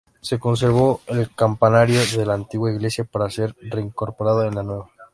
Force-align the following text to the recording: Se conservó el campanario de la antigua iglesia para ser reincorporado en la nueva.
Se 0.19 0.39
conservó 0.39 1.01
el 1.05 1.29
campanario 1.35 1.99
de 2.17 2.25
la 2.25 2.33
antigua 2.33 2.71
iglesia 2.71 3.03
para 3.03 3.29
ser 3.29 3.55
reincorporado 3.61 4.47
en 4.47 4.55
la 4.55 4.63
nueva. 4.63 4.89